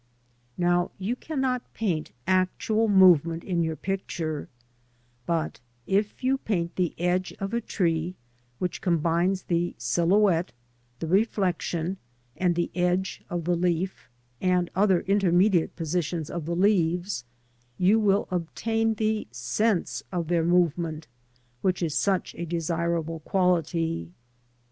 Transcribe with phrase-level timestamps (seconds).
[0.57, 4.49] Now you cannot paint actual movement in your picture,
[5.27, 8.15] but if you paint the edge of a tree
[8.57, 10.53] which combines the sil houet te,
[11.05, 11.97] the refl e c t ion,
[12.35, 14.09] and the e^e of the leaf
[14.41, 17.23] and other intermediate positions of the leaves,
[17.77, 21.05] you will obtain the sense of their movement,
[21.61, 24.13] which is such a desirable quality.